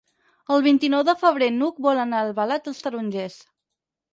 [0.55, 3.37] El vint-i-nou de febrer n'Hug vol anar a Albalat dels Tarongers.